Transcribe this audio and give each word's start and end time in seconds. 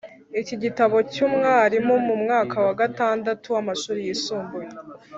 Iki 0.41 0.55
gitabo 0.63 0.97
cy’umwarimu 1.11 1.95
mu 2.07 2.15
mwaka 2.23 2.55
wa 2.65 2.73
gatandatu 2.81 3.45
w’amashuri 3.55 3.99
yisumbuye 4.07 4.69